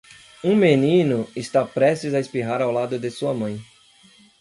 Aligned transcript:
Um 0.43 0.55
menino 0.55 1.27
está 1.35 1.61
prestes 1.63 2.15
a 2.15 2.19
espirrar 2.23 2.59
ao 2.63 2.71
lado 2.71 2.97
de 2.97 3.11
sua 3.11 3.35
mãe. 3.35 3.61